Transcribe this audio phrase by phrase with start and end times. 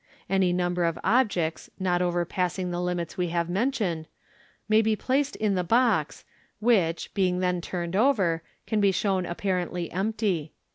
[0.27, 4.07] Any number of objects, not overpassing the limits we have mentioned,
[4.67, 6.25] may be placed in the box,
[6.59, 10.53] which, being then turned over, can be shown apparently empty.